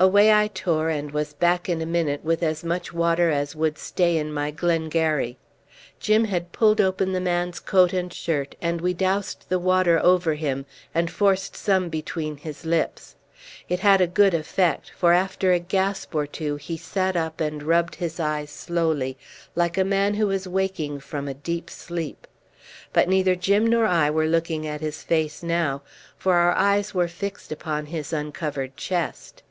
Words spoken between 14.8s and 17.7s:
for after a gasp or two he sat up and